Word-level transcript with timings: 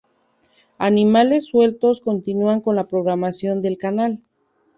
Animales 0.79 1.45
sueltos 1.45 2.01
continua 2.01 2.59
con 2.63 2.75
la 2.75 2.85
programación 2.85 3.61
del 3.61 3.77
canal. 3.77 4.23